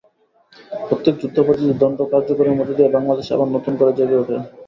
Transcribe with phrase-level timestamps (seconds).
[0.81, 4.35] প্রত্যেক যুদ্ধাপরাধীর দণ্ড কার্যকরের মধ্য দিয়ে বাংলাদেশ আবার নতুন করে জেগে ওঠে।